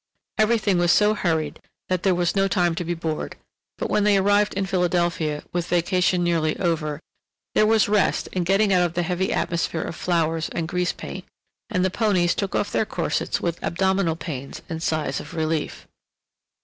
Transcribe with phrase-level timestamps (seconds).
[0.39, 3.35] Everything was so hurried that there was no time to be bored,
[3.77, 6.99] but when they arrived in Philadelphia, with vacation nearly over,
[7.53, 11.23] there was rest in getting out of the heavy atmosphere of flowers and grease paint,
[11.69, 15.85] and the ponies took off their corsets with abdominal pains and sighs of relief.